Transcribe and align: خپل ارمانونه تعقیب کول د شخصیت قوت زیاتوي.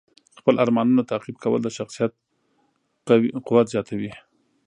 خپل 0.39 0.55
ارمانونه 0.63 1.01
تعقیب 1.11 1.35
کول 1.43 1.59
د 1.63 1.69
شخصیت 1.77 2.11
قوت 3.47 3.65
زیاتوي. 3.73 4.11